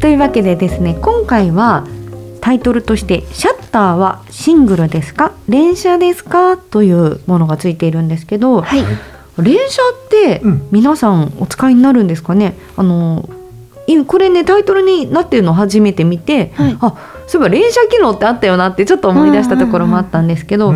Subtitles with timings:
[0.00, 1.86] というわけでですね、今回は
[2.40, 5.32] タイトルとして「シャッターはシングルですか？
[5.48, 8.82] 連写ですか?」というものがついているんですけど、はい。
[9.42, 13.28] 連写ってうん皆さんお使いになるんですかね、あの
[13.86, 16.94] いこれねタイトルになってるのを初めて見て、はいあ
[17.26, 20.74] そういえば連写機能ってあったよなってちょっと思い出したところもあったんですけど。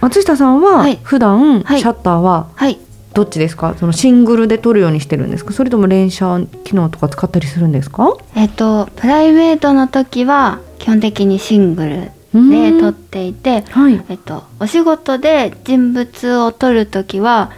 [0.00, 2.78] 松下さんははい普段シはいャッターははい。
[3.16, 3.74] どっちですか？
[3.78, 5.54] そのシングルで撮るようにしてるんですか？
[5.54, 6.26] それとも連写
[6.64, 8.14] 機能とか使ったりするんですか？
[8.34, 12.10] えっ、とプライベートの時は基本的にシングル
[12.50, 14.04] で撮っていて、はい。
[14.10, 17.52] えっとお仕事で人物を撮る時は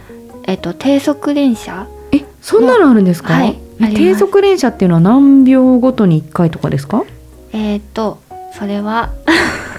[0.47, 3.59] えっと低速連写えそんなのあるんですか、はい。
[3.93, 7.03] 低速連写っていうのは何秒ごとに1回とかですか？
[7.51, 8.19] えっと
[8.53, 9.11] それは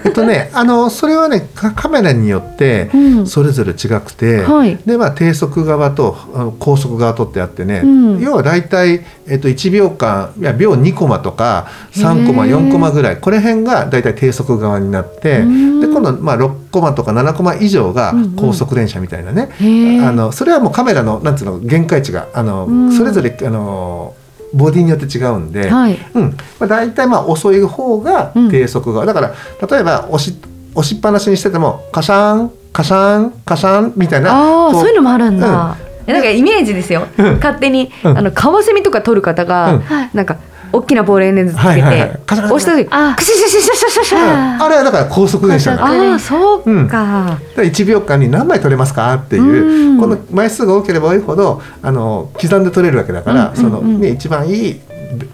[0.05, 3.27] えっとね、あのそれはねカカメラによってうん。
[3.27, 4.77] それぞれ違くて、はい。
[4.87, 6.17] でまあ低速側と
[6.59, 8.21] 高速側とってあってね、うん。
[8.21, 12.59] 要はだいたいえっと1秒間いや秒2コマとか3コマへー。
[12.59, 15.81] 4コマぐらいこれ辺がだいたい低速側になって、うん。
[15.81, 18.37] で今度まあ6コマとか7コマ以上がうんうん。
[18.37, 22.93] 高速連写みたいなね、へえあのそれはもうカメラのなんつうの限界値があの、うん。
[22.93, 24.15] それぞれあの
[24.53, 25.99] ボディによって違うんで、はい。
[26.15, 26.37] うん。
[26.59, 29.34] まあ、大体まあ遅い方が低速側、だから
[29.69, 30.34] 例えば押し
[30.75, 36.11] 押しっぱなしにしててもカシャンカシャンカシャンみたいなこああそういうのもあるんだ、うん。
[36.11, 37.34] えなんかイメージですよ、うん。
[37.37, 38.19] 勝手に、うん。
[38.19, 39.81] あのカワセミとか撮る方が、うん。
[39.81, 40.11] はい。
[40.15, 40.37] なんか
[40.72, 42.20] 大きなボールエンレンズつけて、はいはいはい。
[42.26, 43.14] カシャカシャ押した時あ。
[43.16, 54.81] クシャシャシャシャシャシャシャああれはだから高速電車なの高速ああそうか、1秒間に何枚取れますかっていう、うんこの枚数が多ければ多いほどあの刻んで取れるわけだから、うんそのね、一番いい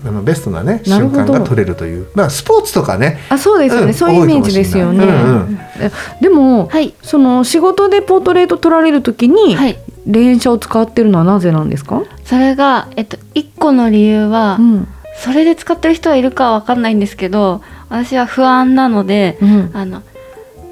[0.04, 5.06] あのベストなね瞬間が取れるというまあスポーツとかねあそうですよね、うんそういうイメージですよね、
[6.20, 14.88] でも、はいその仕事でポートレート撮られる時に、はい連写を使ってるのはなぜなんですか、それがえっと一個の理由は、うん
[15.18, 20.02] それで使ってる人はいるかわかんないんですけど私は不安なのでうん、あの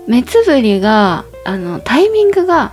[0.06, 2.72] 目つぶりがあのタイミングが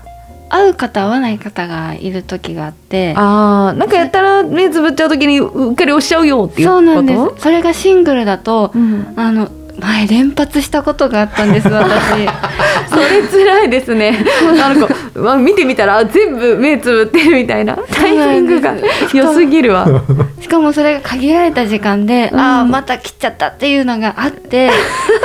[0.49, 6.77] 合う方合わない方がいる時があってあーなんかやったら目つぶっちゃう時にうっかり押しちゃうよっていうこと？
[6.79, 7.41] そうなんです。
[7.41, 9.49] それがシングルだとうん、あの
[9.81, 12.27] 前連発したことがあったんです私。
[12.89, 14.23] それ辛いですね。
[14.55, 17.77] なんか、まあ、見てみたら全部目つぶってるみたいな。
[17.91, 18.75] タイミングが
[19.13, 19.87] 良すぎるわ。
[20.39, 22.39] しかもそれが限られた時間で、うん。
[22.39, 24.69] ああまた切っちゃったっていうのがあって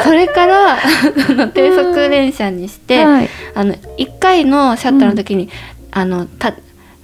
[0.04, 0.78] それからあ
[1.32, 3.28] の低速連射にして、はい。
[3.54, 5.48] あの1回のシャッターの時に、
[5.90, 6.52] あのた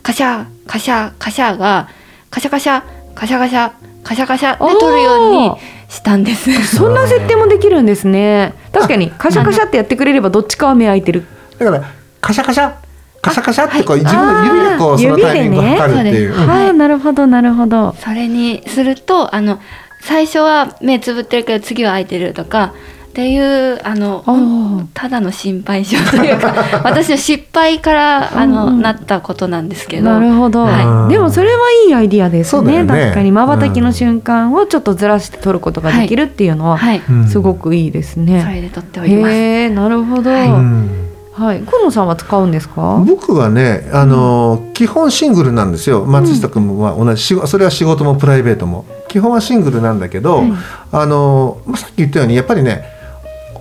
[0.03, 1.89] カシャカシャカシャが
[2.31, 2.83] カシャカシャ
[3.15, 3.71] カシャカシャ
[4.03, 5.53] カシャカシャで撮るように
[5.93, 6.51] したんです。
[6.77, 8.55] そんな設定もできるんですね。
[8.73, 11.25] 確かに カシャカシャってやってくれればどっちかは目開いてる。
[11.59, 11.83] だから
[12.21, 12.73] カシャカシャ？
[13.21, 16.35] カシャカシャってこう、はい自分の指でこうそのタイミングを指でね測るっていう。
[16.35, 17.95] そうですああなるほどなるほど。
[18.01, 19.61] それにするとあの
[20.01, 22.73] 最初は目つぶってるけど次は開いてるとか
[23.13, 28.73] っていうあのただの心配性というか 私の失敗からあの、うん。
[28.77, 30.05] うんなったことなんですけど。
[30.05, 32.89] なるほど、はでもそれはいいアイディアですねね。
[32.89, 33.31] 確かに。
[33.31, 38.51] まばたきの瞬間をちょっとずらして撮ることができるっていうのは、はい、うんすごくいいですそね。
[38.55, 39.33] れで撮っております。
[39.35, 40.31] へえなるほど。
[40.31, 40.49] ははい。
[40.49, 43.03] い、うん河野さんは使うんですか？
[43.07, 46.05] 僕はね、あの基本シングルなんですよ。
[46.07, 48.85] 松下君は同じ仕事それは仕事もプライベートも。
[49.09, 50.53] 基本はシングルなんだけど、はい
[50.93, 52.85] あのまあさっき言ったようにやっぱりね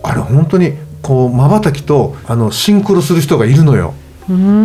[0.03, 3.93] あれ本当にこう瞬きとあのシンクロする人がいるのよ。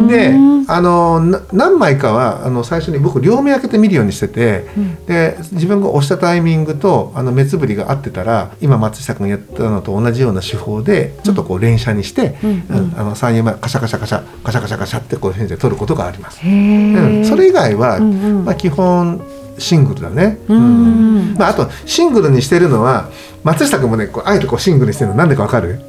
[0.08, 0.34] で
[0.68, 5.06] あのな何枚かはあの最初に僕両目開けて見るようにしてて、うん。
[5.06, 12.50] で自分が押したタイミングとあの目つぶりが合ってたら今松下君がやったのと同じような手法でちょっとこう連写にして、うん。
[12.50, 12.94] うん。
[12.96, 16.40] あの34枚カシャカシャカシャカシャカシャカシャってこういうふうに撮ることがあります。
[16.44, 18.44] うん、それ以外は、うんうん。
[18.44, 19.20] まあ、基本
[19.58, 20.38] シングルだね。
[20.48, 21.34] うん。
[21.38, 23.08] まあ、あとシングルにしてるのは
[23.44, 25.80] 松下君もねこうあえてこうシングルにしてるのなんでかわかる？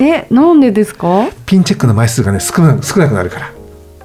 [0.00, 1.28] えなんでですか？
[1.46, 3.50] ピンチェックの枚数がね少な少なくなるから。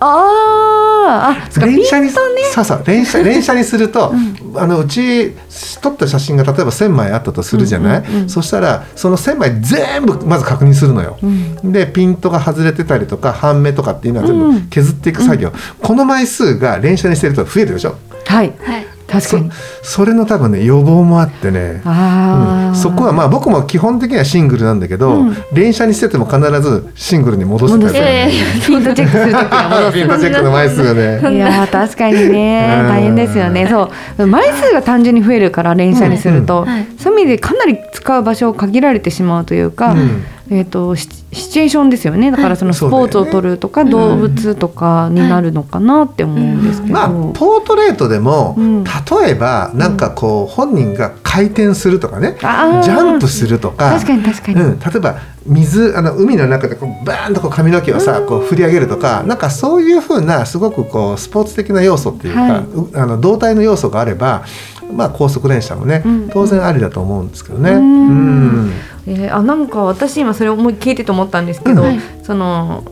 [0.02, 2.22] ああ連写にそ
[2.62, 4.14] うそう連写 連写にすると、
[4.56, 5.36] あのうち
[5.82, 11.18] 撮った写真が例えば1,000枚あったとするじゃない、うんうんうんそしたらその1,000枚全部まず確認するのよ。
[11.64, 15.52] でピントが外れてたりとか半目とかっていうのは全部削っていく作業、
[15.82, 17.96] この枚数が連写にしてると増えるでしょ？
[18.26, 18.54] はい。
[18.64, 19.52] はい確かに。
[19.82, 21.82] そそれの多分ね予防もあってね。
[21.86, 22.76] うん。
[22.76, 25.36] そこはまあ僕も基本的にはシングルなんだけど、うん。
[25.54, 27.90] 連写にしてても必ずシングルに戻する。
[27.94, 28.30] え
[28.66, 31.20] ピントチェックするときはピントチェックの枚数がね。
[31.36, 32.80] いやー確かにね。
[32.82, 32.88] うん。
[32.88, 33.68] 大変ですよね。
[33.70, 34.28] そう。
[34.28, 36.70] 枚数が単純に増えるから連写にすると、うん。
[36.70, 42.32] はいそういう意味でかなり使う場所を限られてしまうというか、うんえー、とシシチュエーションですよね。
[42.32, 48.84] だからそのスポーツを取るとか、動物とかになるのかなって思うんですけど、まあポートレートでも、うん。
[48.84, 52.84] 例えばなんかこう本人が回転するとかね、あー。
[52.84, 53.92] ジャンプするとか。
[53.92, 62.64] 確かに確かに、うん、例えば水あの海の中でこうバーンとこう髪の毛をさ、こう振り上げるとかなんかそういうふうなすごくこうスポーツ的な要素っていうか、はい。
[62.64, 64.46] うあの動体の要素があれば、
[64.92, 66.30] まあ、高速連射もね、うん。
[66.30, 67.72] 当然ありだと思うんですけどね。
[67.72, 68.08] うん。
[68.08, 68.12] う
[68.68, 68.72] ん。
[69.08, 71.88] えーあなんか私今それ思い聞いてて思ったんですけど、うん。
[71.88, 72.84] はいその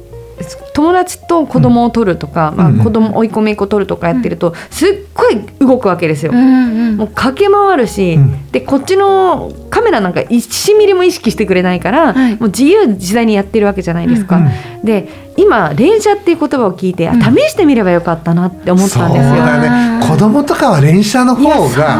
[0.78, 2.84] 友達と子供を取るとか、まあ、うん。
[2.84, 6.32] 子供追い込みっ子取るとかやってると、すっごい動くわけですよ。
[6.32, 8.52] うんうんもう駆け回るし、うん。
[8.52, 12.36] でこっちのカメラなんか1ミリも意識してくれないから、はい。
[12.36, 14.38] もう自由自在にやってるわけじゃないですか。
[14.38, 14.48] うん
[14.86, 17.22] で今連射っていう言葉を聞いて、あうん。
[17.22, 19.36] 試してみればよかったなって思っそうたんですよ。
[19.36, 20.08] だね。
[20.08, 22.00] 子供とかは連射の方が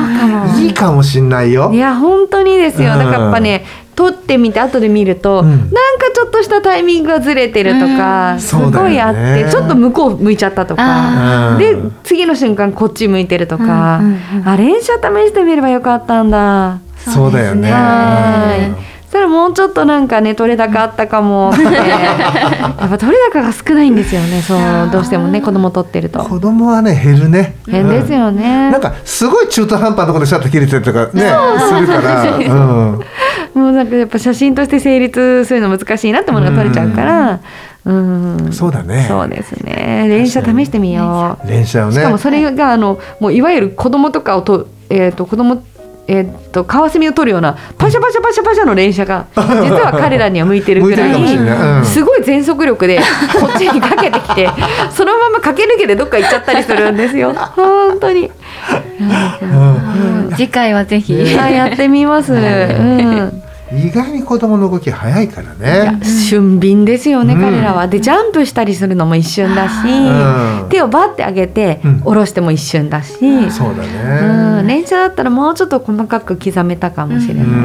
[0.60, 1.72] いいかもしんないよ。
[1.74, 1.78] い。
[1.78, 3.00] や本当にですよ、うん。
[3.00, 3.87] だからやっぱね撮
[4.28, 5.50] ってみて後で見ると、うん。
[5.50, 5.72] なんか
[6.14, 8.40] ちょっとしたタイミングがずれてるとか、うん。
[8.42, 10.84] すごいあって、ちょっと向こう向いちゃったとか
[11.54, 16.80] あで次の瞬間こっち向いてるとか、うんうんうんあ連射試してみればよかったんだ。
[16.98, 17.72] そうだよね。
[17.72, 21.52] はいそしたらもうちょっとなんかね取れ高あったかも。
[21.54, 24.42] っ てやっぱ取れ高が少ないんですよね。
[24.42, 26.20] そうどうしてもね子供取ってると。
[26.20, 27.56] 子供はね減るね。
[27.70, 37.40] 変ですよね、なんかすごい中途半端なところでシャッター切れてるとかねするから、 うん、もうなんかやっぱ写真として成立するの難しいなってものが撮れちゃうから。
[37.86, 38.50] うん。
[38.52, 39.06] そうだね。
[39.08, 40.06] そうですね。
[40.10, 41.48] 連写試してみよう。
[41.50, 41.96] 連射をね。
[41.96, 45.64] しかもそれがあのもういわゆる子供とかをとえっ、と子供
[46.08, 49.42] えー、とカワセミを取るようなパシャパシャパシャパシャの連射が実
[49.76, 51.84] は彼らには向いてるぐら 向いうん。
[51.84, 53.00] いすごい全速力で
[53.40, 54.50] こっちにかけてきて
[54.90, 57.34] そのまま駆け抜けてどっか行っちゃったりするんですよ。
[57.34, 58.32] 本当に。
[59.42, 60.34] うん。
[60.36, 62.34] 次回はぜひ、はいやってみます。
[62.34, 66.00] うん意外に子供の動き早いからね。
[66.04, 67.42] 俊敏ですよね、うん。
[67.42, 67.88] 彼らは。
[67.88, 70.70] でジャンプしたりするのも一瞬だし、うん。
[70.70, 72.00] 手をバッて上げてうん。
[72.00, 73.16] 下ろしても一瞬だし、
[73.52, 74.74] そうだうん、ね。
[74.74, 77.56] 連射だったらもうちょっと細かく刻めたかもしれない、ううん。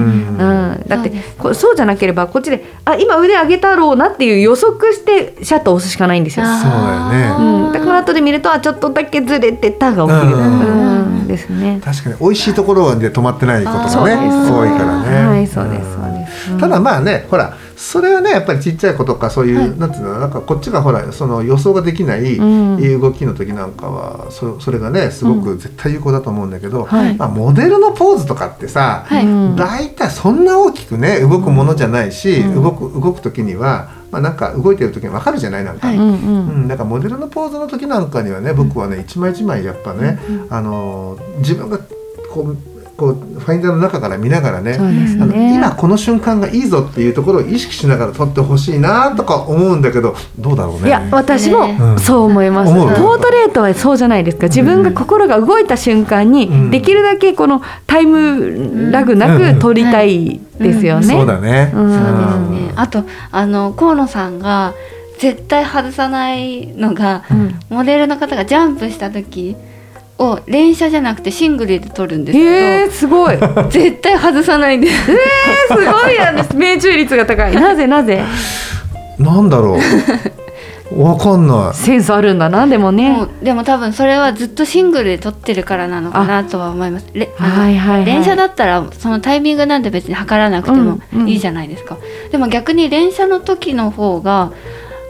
[0.72, 6.46] んだってこそうじゃなければこっちであ今腕上げたろうなっていう予測してシャッターを押すしかないんですよ。
[6.46, 7.66] あそうだよね。
[7.66, 11.22] うん、だから後で見るとあちょっとだけずれてたが起きる、ううん。
[11.22, 11.80] んですね。
[11.84, 14.16] 確かに美味しいところで止まってないことがね
[14.50, 15.26] 多いからね。
[15.26, 15.91] はいそうです
[16.58, 23.00] ただまあねほらそれはねやっぱりちっちゃい子とかそういう、なんていうのなんかこっちがほらその予想ができないうん。
[23.00, 27.16] 動きの時なんかはそそれがねすごく絶対有効だと思うんだけど、はい。
[27.16, 29.26] まあ、モデルのポーズとかってさ、はい。
[29.26, 29.56] うん。
[29.56, 32.62] 大体そんな大きくね動くものじゃないし、うん。
[32.62, 35.88] 動く動く時には、まあ、なんか動いてる時に分かるじゃないなんか。
[35.88, 35.96] はい。
[35.96, 36.48] うんうん。
[36.48, 40.18] うん、だからモデルのポーズの時なんかにはね僕はね一枚一枚やっぱね、
[40.50, 41.78] あの自分が
[42.32, 45.54] こうこうファインダーの中から見ながらねそうですあのね。
[45.54, 50.88] 今この瞬間がいいぞっていうところを意識しながら撮ってほしいなとか思うんだけどどうだろうね。
[50.88, 51.98] いや私もうん。
[51.98, 52.88] そう思います、思う。
[52.88, 54.46] ポートレートはそうじゃないですか。
[54.46, 56.70] 自分が心が動いた瞬間に、うん。
[56.70, 61.06] できるだけこのタイムラグなく撮りたいですよね。
[61.06, 61.72] そうだね。
[61.74, 61.90] うん。
[61.90, 62.72] そうですね。
[62.76, 64.74] あとあの河野さんが
[65.18, 67.58] 絶対外さないのが、うん。
[67.70, 69.56] モデルの方がジャンプした時
[70.18, 73.34] を連射じゃなくてシングルで撮るんですけど、へえすごい。
[73.34, 75.04] えー、絶対外さないんです。
[75.04, 75.12] す
[75.74, 77.54] ごいやです 命中率が高い。
[77.54, 78.22] なぜなぜ？
[79.18, 79.78] なんだろう。
[80.94, 81.74] わかんない。
[81.74, 83.10] センスあるんだなでもね。
[83.10, 87.06] もうでも多分それはずっとシングルで撮ってるからなのかなとは思います。
[87.14, 88.04] はいはいはい。
[88.04, 91.96] 連射だったらそのタイミングなんて別に測らなくてもうんうんいいじゃないですか、
[92.30, 94.50] でも逆に連射の時の方が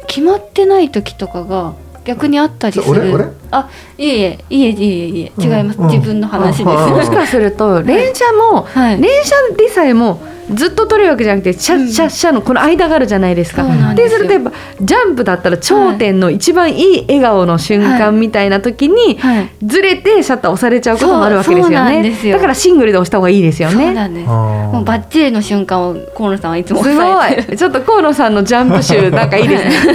[0.07, 1.73] 決まってない時とかが
[2.05, 3.42] 逆にあったりするそ俺俺？
[3.53, 3.69] あ
[3.99, 5.87] いえいえいえいえいえ違います、うん。
[5.89, 6.91] 自分の話です、うん。
[6.91, 9.01] もしかすると連射も、はい。
[9.01, 10.21] 連射でさえも
[10.53, 13.63] ずっと撮れるわけじゃなくてシャッシャッシャのこの間があるじゃないですか。
[13.63, 14.19] そうなんですよ。
[14.19, 19.51] でするとやっぱジャンプだったら頂点の一番いい笑顔の瞬間みたいな時に、はい。
[19.65, 22.33] ずれてシャッター押されちゃうこともあるわけですよね。
[22.33, 23.95] だからシングルで押した方がいいですよそうね。
[23.95, 24.29] なんです。
[24.29, 27.57] あーもうバッチリの瞬間を河野さんはいつもす抑えてごい。
[27.59, 29.93] ちょっと河野さんのジャンプ集なんかいいですね。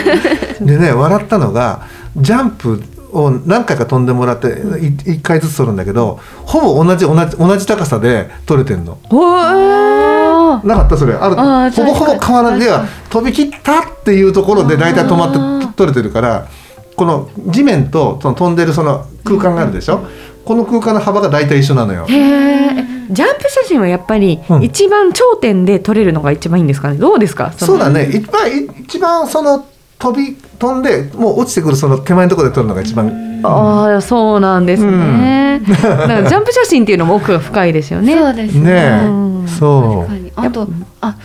[0.61, 1.81] でね笑ったのが
[2.15, 2.81] ジャンプ
[3.23, 8.97] を何回か飛んでもらって1回ずつ取るんだけどほぼ同じ同じ同じ高さで取れてんの。
[9.09, 11.13] おなかったそれ。
[11.13, 11.35] ある
[11.71, 16.47] ほぼほぼ変わらないでは飛び切ったっていうところで大体止まって取れてるから
[16.95, 20.07] この地面とその飛んでるその空間があるでしょ、
[20.45, 22.05] この空間の幅が大体一緒なのよ。
[22.07, 24.63] へえジャンプ写真はやっぱりうん。
[24.63, 26.97] 一番頂点で撮れるのが一番いいんですかね？
[26.97, 27.51] どうですか？
[27.51, 27.53] の。
[27.53, 28.09] そうだね。
[28.11, 28.49] 一番
[28.81, 29.65] 一番その
[29.99, 33.27] 飛び飛んでもう落ちてくるその手前のところで撮るのが一番。
[33.43, 38.15] ああそうなんですね、だからジャンプ写真っていうのも奥が深いですよね。
[38.17, 38.71] そうですね。
[39.03, 39.47] え、うん。
[39.47, 40.31] そ確かに。
[40.35, 40.67] あと
[41.01, 41.17] あ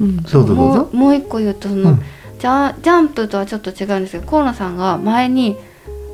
[0.00, 0.46] うんうどうぞ。
[0.46, 2.02] どうもぞうもう一個言うとその、うん。
[2.38, 5.56] ジャジャンプとはちょっと違うんですけど河野さんが前に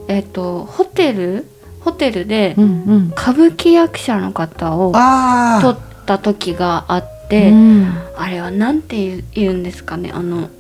[0.07, 1.47] えっ、とホテル
[1.81, 3.09] ホテルでうんうん。
[3.09, 7.93] 歌舞伎役者の方をあ撮った時があって、うん。
[8.17, 10.51] あれはなんて言うんですかねあのうん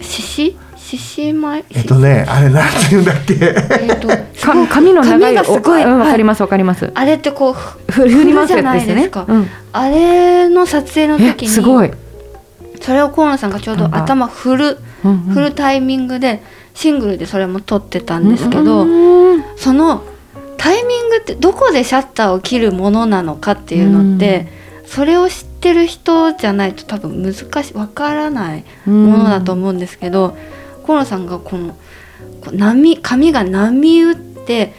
[0.00, 0.56] 獅子？
[0.76, 1.64] 獅子舞？
[1.74, 3.34] えっとねあれなんて言うんだっけ？
[3.34, 4.08] えっと
[4.40, 6.90] か髪の長い髪がすごいうんわかりはますわかります。
[6.94, 9.24] あれってこうふふ振りまじゃないでねすか。
[9.28, 9.46] うん。
[9.72, 11.90] あれの撮影のえ時にすごい。
[12.80, 14.78] それを河野さんがちょうど頭振る
[15.34, 16.42] 振るタイミングで
[16.74, 20.04] シングルでそれも撮ってたんですけど、うんその
[20.56, 24.48] タイミングってどこでシャッターを切るものなのかっていうのって、
[24.86, 30.36] それを知ってる人じゃないと多分難しいわからないものだと思うんですけど、
[30.86, 31.74] 河野さんがこの
[32.40, 34.72] こう波髪が波打って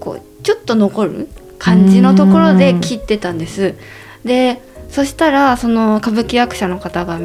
[0.00, 3.74] こうちょっと残る感じのところで切ってたんです。
[4.24, 7.20] でそしたらその歌舞伎役者の方が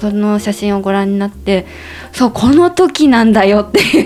[0.00, 1.66] その写真をご覧になって
[2.12, 4.04] そうこの時なんだよっていう、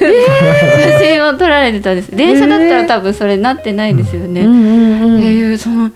[0.90, 2.16] 写真を撮られてたんです。
[2.16, 4.40] 電車だったら多分それなってないですよね。
[4.40, 5.18] うんうんうん。
[5.18, 5.90] っていうその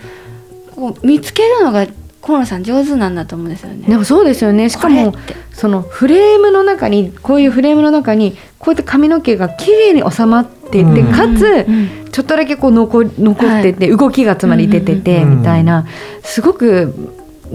[0.74, 1.86] こう見つけるのが
[2.26, 3.86] 河野さん上手なんだと思うんですよね。
[3.86, 4.68] でもそうですよね。
[4.68, 5.14] しかも
[5.52, 11.12] そのフレームの中にこういうフレームの中にこうやって髪の毛が綺麗に収まっていて、うん。
[11.12, 12.10] かつ、うん。
[12.10, 15.38] ちょっとだけこう残残ってて、動きがつまり出てて、うん。
[15.38, 15.86] みたいな。
[16.22, 17.14] すごく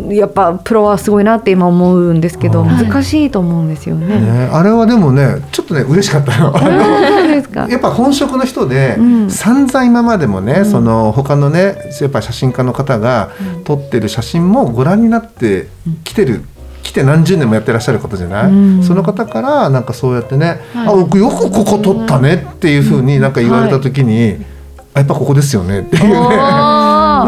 [0.09, 4.19] やっぱプロはすごいなって今思うんですけど、はい難しいと思うんですよね。
[4.19, 6.53] ね、あれはでもねちょっとね嬉しかったよ。
[6.55, 7.67] あそうですか。
[7.69, 13.29] やっぱ本職の人で、うん散々今までもね、うんその他のねやっぱ写真家の方が
[13.65, 15.67] 撮ってる写真もご覧になって
[16.03, 16.43] きてる。
[16.83, 24.43] 来て何十年もやってらっしゃる方じゃない、うんその方からなんかそうやってね「はいあ僕よくここ撮ったね」っていうふうになんか言われた時に
[24.95, 26.15] 「あやっぱここですよね」っていうね。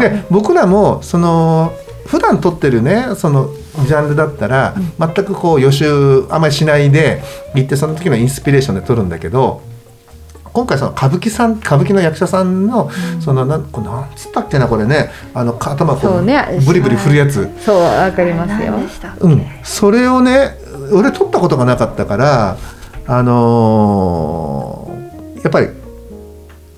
[0.00, 1.72] で僕らもその
[2.14, 3.52] 普段撮ってるねその
[3.88, 7.20] ジャンルだったら、全くこう予習あんまりしないで
[7.56, 9.62] 行ってその時のインスピレーションで撮るんだけど
[10.44, 12.88] 今回その歌舞伎さん歌舞伎の役者さんの、
[13.20, 16.60] そのなんこれなんつったっけなこれねあのか頭こうね。
[16.64, 17.50] ブリブリ振るやつ。
[17.58, 18.74] そうわかりますよ。
[19.20, 20.56] うん、それをね
[20.92, 22.56] 俺撮ったことがなかったから
[23.08, 25.68] あのーやっぱり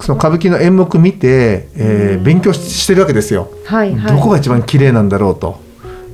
[0.00, 3.50] その歌舞伎の演目見て、えー勉強ししてるわけですよ。
[3.65, 4.17] はいはい。
[4.17, 5.61] どこが一番綺麗なんだろうと。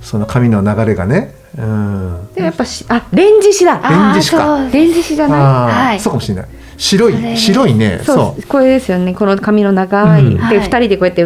[0.03, 1.35] その髪の流れがね。
[1.57, 3.89] うん、でもやっぱしあレンジ紙だ。
[3.89, 4.69] レンジしか。
[4.73, 5.41] レンジ紙じゃない。
[5.41, 6.01] はい。
[6.01, 6.47] そうかもしれない。
[6.77, 8.01] 白い白いね。
[8.05, 8.43] そう。
[8.47, 9.15] これですよね。
[9.15, 10.35] この髪の長い、うん。
[10.37, 11.25] ではい二人でこうやって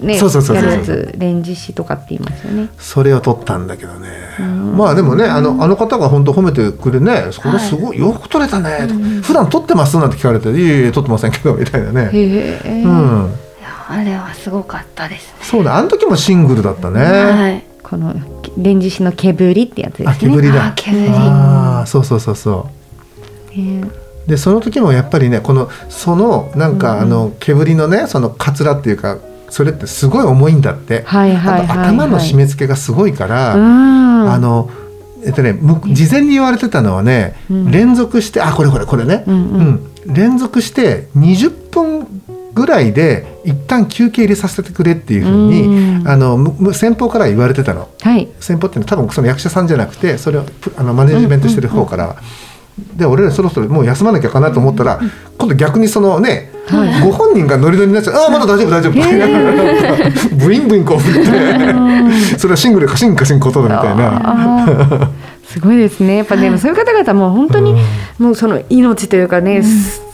[0.00, 2.68] ねそうそうそうそうやるやつレンジ紙とかって言いますよね。
[2.78, 4.08] それを撮ったんだけどね。
[4.08, 12.10] うんまあでもねあのあの方が本当褒めてくれね「それすごいよく撮れたね」と普段撮ってます?」なんて聞かれて「いえいえ撮ってませんけど」みたいなね。
[13.92, 15.34] あれはすごかったですね。
[15.42, 17.00] そうだあの時もシングルだったね。
[17.02, 17.64] はい。
[17.82, 18.14] この
[18.56, 20.12] レンジ紙の毛振りってやつですね。
[20.12, 22.68] あ毛振りだあ毛振りあーそうそうそうそ
[23.56, 23.80] うへ
[24.28, 29.18] でその時もやっぱりねこのそのなんか、うんあの毛振りのねそのカツラっていうか
[29.50, 34.32] それってすごい重いんだって、はいはい頭の締め付けがすごいから、うん。
[34.32, 34.70] あの
[35.24, 37.70] えっとねむ事前に言われてたのはね、うん。
[37.70, 40.14] 連続してあこれこれこれね、うんうん。
[40.14, 42.22] 連続して20分
[42.54, 46.08] ぐらいで一旦休憩入れさせてくれっていうふうに、うん。
[46.08, 47.88] あの先方から言われてたの。
[48.00, 48.28] はい。
[48.40, 52.16] 先方って多分その役者さんじゃなくてそれをプあのマネジメントしてる方から、
[52.96, 55.00] で俺らそろそろもう休まなきゃかなと思ったら、
[55.38, 57.04] 今度逆にそのね、はい。
[57.04, 58.92] ご本人がノリノリになっちゃう「ああまだ大丈夫大丈夫」
[60.36, 62.38] ブインブインこう振って。
[62.38, 65.10] それはシングルかシンかシンことだみたいな。
[65.46, 66.16] すごいですね。
[66.16, 67.74] やっぱでもそういう方々も本当に
[68.18, 69.62] もうその命というかね、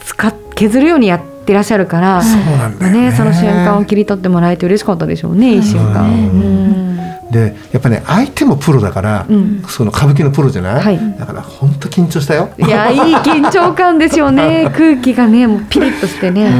[0.05, 3.00] 使っ削るようにやってらっしゃるから、そうなんだよね。
[3.11, 6.05] ねその瞬間を切り取ってもらえて嬉しかったでしょうね、一瞬間。
[6.05, 6.86] ううん
[7.30, 12.50] でやっぱね相手もプロだから、うんその歌舞伎のプロじゃない、はいだから本当緊張したよ。
[12.59, 14.71] いやいい緊張感ですよね。
[14.76, 16.50] 空気がねもうピリッとしてね。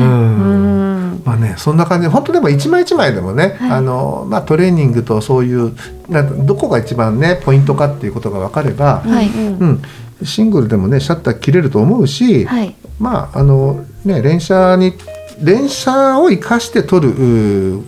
[1.25, 5.73] まあね、そんな感じで本当でも一枚一枚でもね、あのまあ、トレーニングとそういう
[6.44, 9.28] どこが一番ねポイントかっていうことが分かれば、はい。
[9.28, 9.82] うんうん、
[10.23, 12.75] シングルでもねシャッター切れると思うし、はい。
[13.00, 14.94] まああのね、連写に
[15.42, 17.82] 連写を生かして撮る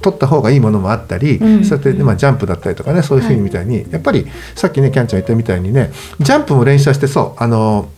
[0.00, 1.64] うー撮った方がいいものもあったり、うん。
[1.64, 7.88] そうやって、まあ、ジャンプだったりとかねそういうふうにみたいに、やっぱりさっきねキャンちゃん言ったみたいにねジャンプも連写してそうあの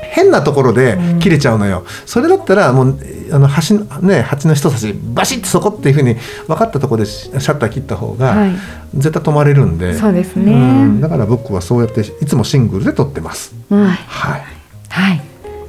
[0.00, 2.98] 変なところで切れちゃうのよ、それだったらもう
[3.32, 6.14] あの端のね鉢の人たちバシッとそこっていうふうに
[6.46, 8.52] 分かったところでシシャッター切った方が、はい。
[8.94, 9.94] 絶対止まれるんで。
[9.94, 10.52] そうですね。
[10.52, 11.00] うん。
[11.00, 13.54] だから僕はそうやっていつもシングルで撮ってます。
[13.70, 13.86] うん。
[13.86, 14.44] はい。
[14.88, 15.22] はい。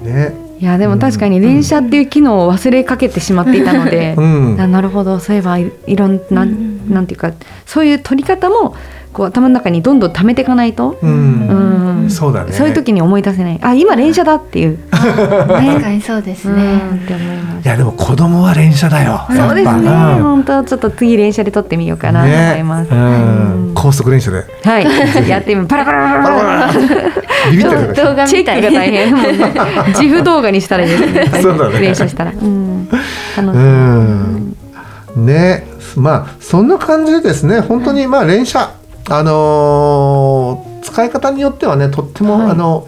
[0.03, 4.59] ねいやでも確かに連写っていう機能を忘れかけてしまっていたので、うん。
[4.59, 5.19] あなるほど。
[5.19, 7.31] そういえばいいろんな、うんなんていうか
[7.65, 8.75] そういう撮り方も
[9.13, 11.47] こう頭の中にどんどん溜めていかないと、うん。
[11.47, 11.78] うん
[12.09, 12.51] そうだね。
[12.51, 13.59] そういう時に思い出せない。
[13.61, 16.55] あ今連写だっていう、 確かにそうですうん。
[16.55, 16.77] ね。
[17.03, 17.65] って思います。
[17.65, 19.11] いやでも子供は連写だよ。
[19.11, 20.23] やっぱそうですね、うん。
[20.23, 22.89] 本当ちょっと次連写で撮ってみようかなと思います、
[23.75, 24.43] 高速連射で。
[24.63, 25.29] はい。
[25.29, 25.67] やってみる。
[25.67, 26.67] パラパラパラパラ。
[26.67, 29.15] パ ラビビってる動画チェックが大変
[29.93, 31.41] 自負動画にしたらいいですね。
[31.41, 31.79] そうだね。
[31.79, 32.87] 連写したら、うん、
[33.37, 34.55] 楽しういん。
[35.25, 35.67] ね。
[35.95, 37.59] まあそんな感じでですね。
[37.61, 38.69] 本当にまあ連写
[39.09, 42.51] あのー使い方によってはねとっても、はい。
[42.51, 42.88] あの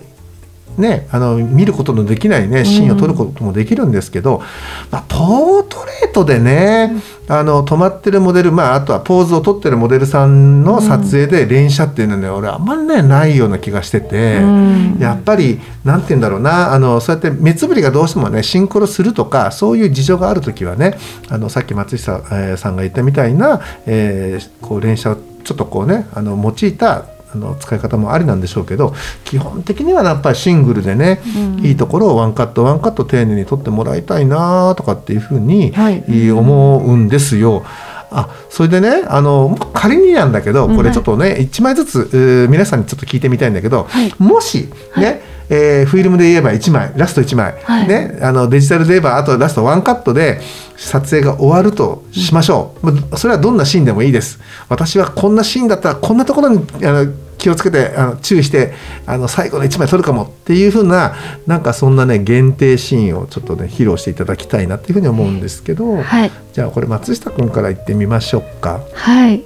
[0.77, 4.41] ね、あの見ることのできない、ね、シーンを撮ることもできるんですけど、
[4.89, 6.93] まあ、ポートレートでね、
[7.27, 14.37] あの止まってるモデル、まあ、あとはポーズを撮ってるモデルさんの撮影で連写っていうのはね、俺あんまりねないような気がしてて。
[14.37, 14.81] うん。
[14.99, 20.95] やっぱりなんて言うんだろうなあのそうやって目つぶりがどうしてもねシンクロするとかそういう事情がある時はね
[21.27, 28.93] あのさっき松下、えーさんが言ったみたいな、えーこう連写をちょっとこうねあの用いたあの使い方もありなんでしょうけど
[29.25, 37.63] 基本的にはやっぱりシングルでね、うんいいところをワンカットワンカット丁寧に撮ってもらいたいなとかっていうふうに、はいいい思うんですよ。
[38.11, 44.13] あそれでねあの仮になんだけどこれちょっとね、1枚ずつえー皆さんにちょっと聞いてみたいんだけど、はい。
[44.19, 47.87] もしね、えーフィルムで言えば1枚ラスト1枚、はい。
[47.87, 50.41] ね、あのデジタルで言えばあとラストワンカットで
[50.75, 54.39] 撮影が終わるとしましょう、まあそれはどんなシーンでもいいです。
[54.67, 57.07] 私はこんなシーンだったらこんなところにあの
[57.41, 58.71] 気をつけてあの注意して
[59.07, 61.15] あの最後の1枚撮るかもっていう風な
[61.47, 66.31] なんかそんなね限定シーンをちょっとね披露していただきたいなっていうふうに思うんですけど、はい。
[66.53, 68.81] じゃあこれ松下君から言ってみましょうか。
[68.93, 69.41] はい。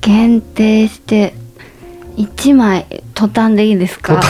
[0.00, 1.34] 限定して
[2.16, 4.20] 一枚途端でいいですか？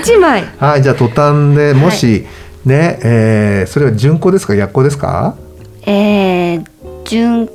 [0.00, 0.44] 一枚。
[0.58, 2.26] はいじゃあ途端でもし、
[2.64, 4.56] ね、えーそれは順光ですか？
[4.56, 5.36] 逆光ですか？
[5.86, 6.64] えー、
[7.04, 7.48] 準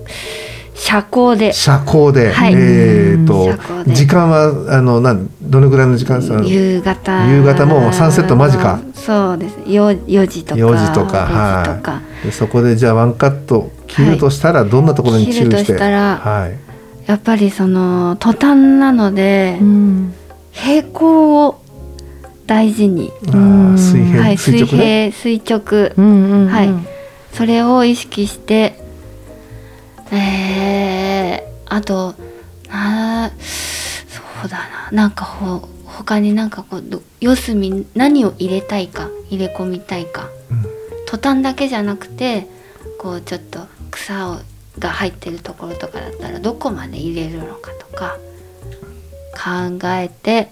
[0.82, 1.54] 社交で。
[1.54, 2.54] 社交で、はい。
[2.56, 3.52] えーと
[3.94, 6.20] 時間はあのなんどのぐらいの時間？
[6.20, 7.28] ですか夕方。
[7.32, 8.80] 夕方もうサンセット間近？
[8.96, 9.58] そうです。
[9.72, 10.62] よ4時とか。
[10.62, 11.64] 4時とか。
[11.64, 16.58] 5時とか、でそこでじゃあワンカット切るとしたらどんなところに注意して、切るとしたらはい、
[17.06, 20.14] やっぱりその途端なので、うん
[20.52, 21.62] 平行を
[22.48, 23.12] 大事に、
[23.78, 25.12] 水平、はい、水垂直ね。
[25.12, 26.48] 平垂直、うんうんうん。
[26.50, 26.70] はい。
[27.34, 28.81] それを意識して
[30.12, 32.16] えー、あと
[32.70, 34.92] なそうだな。
[34.92, 40.30] なんかほ他になんかこうど四隅何を入れたいか入れ込みたいか。
[40.50, 40.66] うん。
[41.06, 42.48] 途端だけじゃなくて
[42.98, 43.60] こうちょっと
[43.92, 44.38] 草を
[44.80, 48.18] が入ってるところとかだったらどこまで入れるのかとか
[49.34, 50.50] 考えて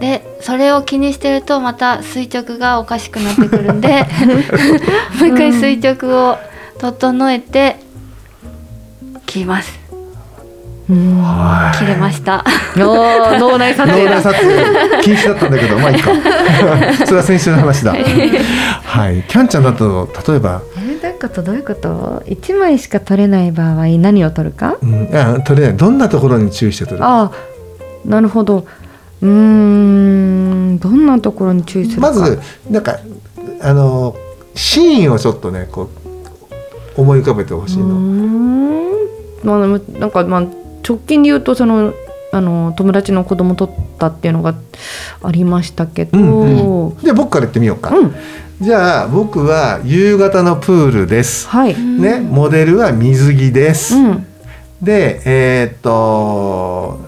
[0.00, 4.04] でそれを気にしてるとまた垂直がおかしくなってくるんで
[5.18, 6.36] もう一回垂直を
[6.78, 7.76] 整えて
[9.32, 9.80] 切ります。
[11.78, 12.44] 切れました。
[12.76, 14.04] 脳内撮影。
[14.04, 15.02] だ脳内撮影。
[15.02, 16.10] 禁止だったんだけどまあいいか。
[17.06, 17.94] それは先週の話だ。
[17.94, 19.22] はい。
[19.26, 21.42] キャンちゃんだと例えば、えーどういうこと？
[21.42, 22.22] どういうこと？
[22.26, 24.76] 一枚しか撮れない場合何を撮るか？
[24.82, 27.02] うん、いやとりあえずどんなところに注意して撮る？
[27.02, 27.32] ああ
[28.04, 28.66] なるほど。
[29.22, 30.78] うーん。
[30.78, 32.08] どんなところに注意するか。
[32.08, 32.38] まず
[32.70, 32.98] なんか
[33.62, 34.14] あの
[34.54, 35.88] シーンをちょっとねこ
[36.96, 37.94] う思い浮かべてほしいの。
[39.42, 39.58] んまあ
[39.98, 40.40] なんかまあ
[40.86, 41.94] 直近で言うとその
[42.32, 44.54] あの友達の子供撮ったっていうのが
[45.22, 47.96] ありましたけど、うんうんじゃあ僕から言ってみようか。
[47.96, 48.14] うん
[48.60, 51.48] じゃあ僕は夕方のプールです。
[51.48, 53.96] はい、ね、モデルは水着です。
[53.96, 54.26] うん
[54.80, 57.00] でえーっと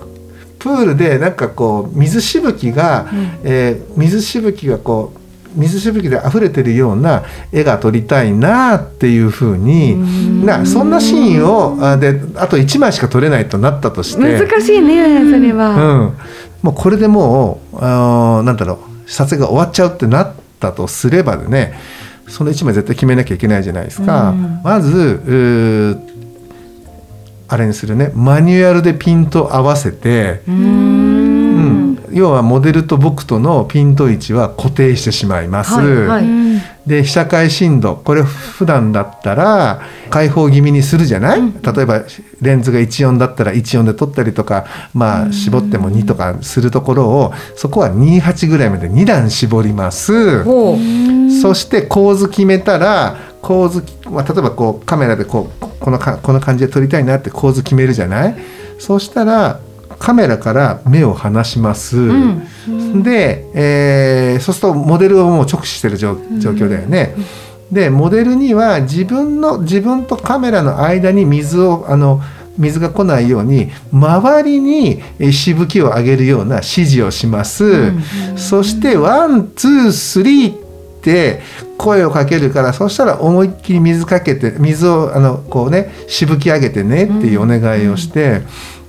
[0.59, 3.07] プールでなんかこう水しぶきが、
[3.45, 5.24] えー水しぶきがこう
[5.55, 14.39] 水しぶきで溢れてるような絵が撮りたいなっていうふうになそんなシーンをあであと1枚しか撮れないとなったとして。
[14.39, 16.17] 難しいねそれは、うん、
[16.63, 21.75] もうこれでもうあーなんだろう撮影が終わっちゃうってなったとすればでね
[22.29, 24.31] その1枚絶対決めなきゃいけないじゃないですか。
[24.31, 24.61] うん。
[24.65, 26.01] まず
[27.49, 28.11] あれにするね。
[28.15, 31.24] マニュアルでピント合わせて、うん
[32.15, 35.75] 要はモデルと僕とのピント位置は固定してしまいます。
[35.75, 36.25] はいはい。
[36.25, 36.61] うん。
[36.87, 42.05] で被写界深度これ普段だったら開放気味にするじゃない、例えば
[42.43, 50.45] レンズが14だったら14で撮ったりとかまあ絞っても2とかするところをそこは28ぐらいまで2段絞ります。
[50.45, 51.31] ほう。
[51.41, 58.37] そして構図決めたら構図、まあ、例えばこうカメラでこうこのかこの感じで撮りたいなって構図決めるじゃない？
[58.79, 59.59] そうしたら
[60.05, 61.97] カメラから目を離します、
[63.03, 67.15] で、えーそうするとモデルをもう直視してる状状況だよね。
[67.73, 72.21] でモデルには自分の自分とカメラの間に水をあの
[72.59, 77.65] 水が来ないように周りにえーしぶきを上げるような指示をします。
[78.37, 80.59] そしてワンツースリーっ
[81.01, 81.41] て
[81.79, 88.43] 声をかけるからそしたら思いっきり水かけて水をあのこうねしぶき上げてねっていうお願いをして、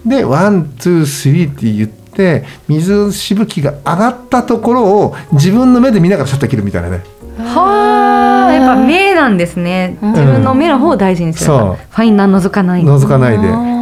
[0.05, 7.03] でワンツースリーって言って水しぶきが上がったところを自分の目で見ながらシャッター切るみたいなね。
[7.39, 8.53] はあ。
[8.53, 9.97] やっぱ目なんですね。
[10.01, 10.11] うん。
[10.11, 11.45] 自分の目の方を大事にする。
[11.47, 11.75] そう。
[11.75, 12.83] ファインナー覗かない。
[12.83, 13.75] 覗かないで。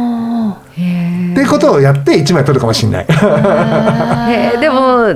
[1.34, 3.06] っていうことをやって1枚撮るかもしれない。
[3.06, 5.06] ーえへえでも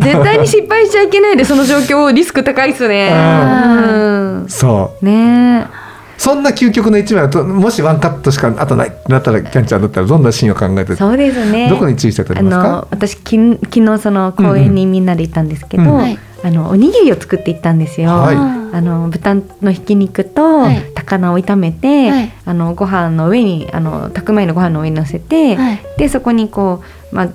[0.00, 3.10] 絶対に失敗しちゃいけないでその状況リスク高いっすね。
[3.12, 4.46] うん。
[4.48, 5.04] そう。
[5.04, 5.66] ね
[6.18, 11.68] そんな究極の1枚をともしワンカットしかあとないってなったらキャンちゃんだったらどんなシーンを考えてえそうですね。
[11.68, 12.62] どこに注意して撮りあますか？
[12.68, 18.10] の私きん昨日その公園にみんなで行ったんですけど、うんはいあのおにぎりを作って行ったんですよ。
[18.10, 18.36] はい。
[18.36, 20.92] あの豚のひき肉とはい。
[20.94, 22.32] 高菜を炒めて、はい。
[22.44, 25.80] あのご飯の上にあの炊く前のご飯の上に乗せて、はい。
[25.96, 27.28] でそこにこうまあ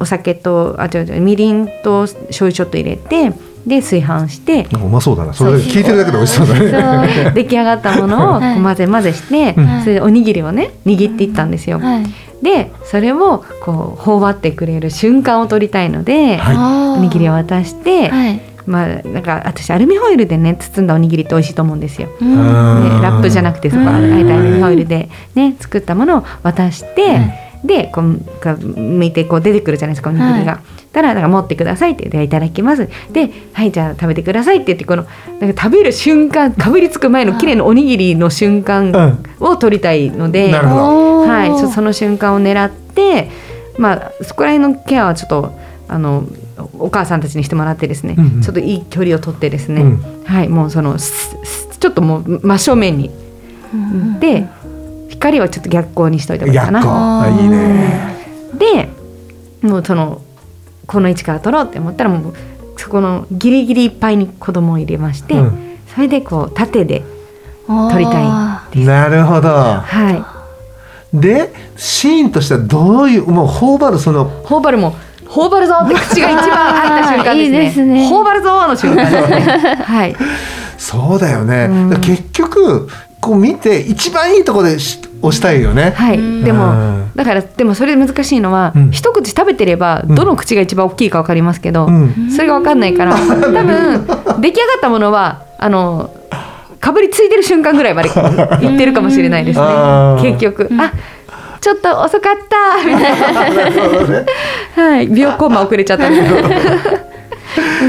[0.00, 3.32] お酒とあ違う違うみりんと醤油ちょっと入れて
[3.66, 4.68] で炊飯して。
[4.72, 5.34] うまそうだな。
[5.34, 7.32] それ聞いてるだけで美味しそうだね。
[7.34, 11.78] 出来上がったものを混ぜ混ぜして、うんそれでおにぎりをね握っていったんですよ。
[11.80, 12.06] はい。
[12.42, 16.98] でそれをこう頬張ってくれる瞬間を撮りたいので、はい。
[16.98, 18.40] おにぎりを渡して、はい。
[18.66, 22.08] まあなんか私アルミホイルでね包んだおにぎりって美味しいと思うんですよ。
[22.20, 22.28] うん。
[22.28, 23.88] ね、うんラップじゃなくてそこうん。
[23.88, 30.52] あえてアルミホイルでね作ったものを渡して、でこうこう剥いてこう出てくるじゃないですかおにぎりが。
[30.52, 30.60] は
[30.96, 32.88] たらなんか持ってくださいってでいただきます。
[33.12, 35.04] ではいじゃあ食べてくださいって言ってこの
[35.40, 41.20] なんか食べる瞬間かぶりつく前の綺麗なおにぎりの瞬間を撮りたいので、なるほど。
[41.20, 43.30] おーはい、そその瞬間を狙って、
[43.76, 45.52] まあ、そこら辺のケアはちょっと
[45.86, 46.24] あの
[46.78, 48.40] お母さんたちにしてもらってですね、うんうん。
[48.40, 50.24] ちょっといい距離をとってですね、うん。
[50.24, 53.10] はい、もうそのちょっともう真正面に、
[53.74, 54.18] うん。
[54.18, 54.46] で
[55.08, 57.22] 光はちょっと逆光にしといた方がいいか逆光な。
[57.22, 58.16] あいいね。
[58.54, 60.22] でもうその
[60.86, 62.34] この位置から撮ろうって思ったらもう
[62.76, 65.62] そこのギリギリいっぱいに子供を入れまして、うん
[65.94, 67.02] それでこう縦で
[67.66, 69.48] 撮りたいなるほど。
[69.48, 70.12] は
[71.14, 74.94] いでシーンとしてはどういうもう頬張るその頬張るも
[75.26, 77.42] 頬張るぞって口が一番開いた瞬間ですね。
[77.42, 79.74] いいですね頬張るぞの瞬間ですね。
[79.82, 80.16] はい。
[80.76, 81.68] そうだよね。
[81.70, 82.88] うん結局
[83.26, 85.90] こう見て一番いいところでし押したいよね。
[85.96, 86.44] はい。
[86.44, 94.06] でもうんだからでもそれで難しいのは、うん一口食べてればうんどの口が一番大きいかわかりますけど、うんそれがわかんないから、多分
[94.40, 96.14] 出来上がったものはあの
[96.78, 99.66] かぶりついてる瞬間ぐらいまでいってるかもしれないですね
[100.22, 100.92] 結局、あ
[101.60, 104.06] ちょっと遅かったみたいな。
[104.20, 104.26] ね。
[104.76, 105.08] はい。
[105.08, 106.48] 秒コンマ遅れちゃったみたいな。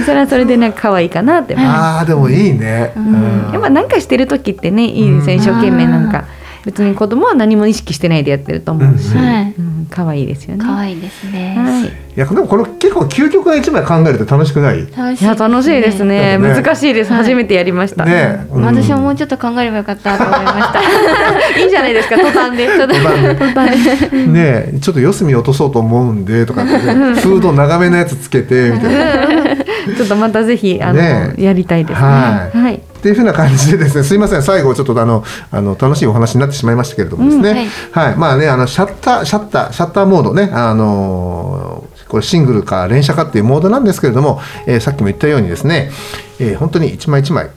[0.06, 2.94] それはそれでなんか可愛いかなってああでもいいね。
[2.96, 3.52] うん。
[3.54, 5.34] やっぱなんかしてる時ってねいいですね。
[5.34, 5.40] うん。
[5.40, 6.26] 一生懸命なんか
[6.68, 10.66] 別に子供は何も意識してないでやってると思うし、うんはいうん可愛いですよね。
[10.66, 11.86] 可愛いですねはい。
[11.86, 14.80] いやでもこの結構究極な一枚考えると楽しくない？
[14.94, 16.38] 楽いや楽しいですね。
[16.38, 17.14] ね難しいです。
[17.14, 18.04] はい初めてやりました。
[18.04, 18.46] ね。
[18.52, 20.82] うん私ももうちょっと考えればよかったと思いました
[21.64, 22.18] いいじゃないですか。
[22.18, 22.68] 途端で。
[22.68, 24.28] 途端で。
[24.28, 29.66] ねえちょっと四隅落とそうと思うんでとかフード長めのやつつけてみたいな。
[29.96, 32.08] ちょっとまたぜひあの、ねやりたいですね。
[32.08, 32.82] はいはい。
[33.08, 45.92] っていうふうな感じでですねすいません最後ちょっとあのあの楽しいお話になってしまいましたけれどもですね、はい、まあねあのシャッターシャッターシャッターモードねあのーこれシングルか連写かっていうモードなんですけれども、えーさっきも言ったようにですね、
[46.40, 47.50] えー本当に一枚一枚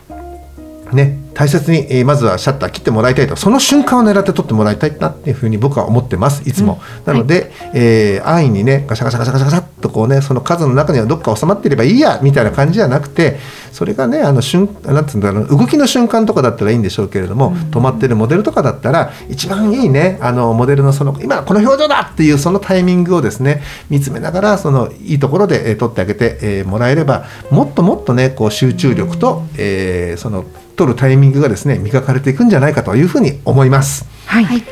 [0.92, 3.37] ね大切に、えーまずはシャッター切ってもらいたいと。
[3.37, 13.38] その瞬間を狙って撮ってもらいたいなっていうふうに僕は思ってますいつも、なので、えー安易にねガシャガシャガシャガシャガシャっとこうねその数の中にはどっか収まっていればいいやみたいな感じじゃなくて
[13.72, 30.44] それがねあの瞬なんつうんだろう動きの瞬間とかだったらいいんでしょうけれども、止まってるモデルとかだったら一番いいねあのモデルのその今この表情だっていうそのタイミングをですね見つめながらそのいいところで、えー撮ってあげて、えーもらえればもっともっとねこう集中力と、えーその
[30.80, 34.06] 撮るタイミングがですね磨かれていくんじゃないかというふうに思います。
[34.26, 34.44] はい。
[34.44, 34.62] はい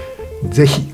[0.51, 0.93] ぜひ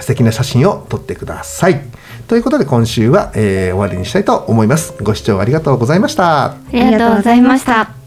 [0.00, 1.82] 素敵な写真を撮ってください。
[2.28, 4.94] ということで今週は、えー終わりにしたいと思います。
[5.02, 6.52] ご視聴ありがとうございました。
[6.52, 7.97] ありがとうございました